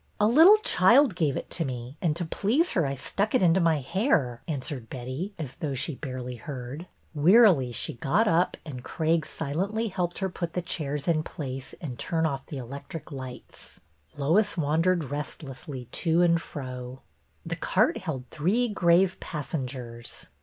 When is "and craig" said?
8.65-9.27